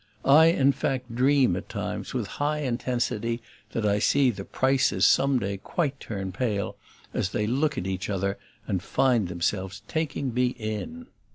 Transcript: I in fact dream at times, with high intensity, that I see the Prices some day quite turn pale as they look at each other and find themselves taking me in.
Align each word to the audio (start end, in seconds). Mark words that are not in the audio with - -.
I 0.25 0.45
in 0.47 0.71
fact 0.71 1.13
dream 1.13 1.55
at 1.55 1.69
times, 1.69 2.11
with 2.11 2.25
high 2.41 2.61
intensity, 2.61 3.39
that 3.73 3.85
I 3.85 3.99
see 3.99 4.31
the 4.31 4.43
Prices 4.43 5.05
some 5.05 5.37
day 5.37 5.57
quite 5.57 5.99
turn 5.99 6.31
pale 6.31 6.75
as 7.13 7.29
they 7.29 7.45
look 7.45 7.77
at 7.77 7.85
each 7.85 8.09
other 8.09 8.39
and 8.65 8.81
find 8.81 9.27
themselves 9.27 9.83
taking 9.87 10.33
me 10.33 10.55
in. 10.57 11.05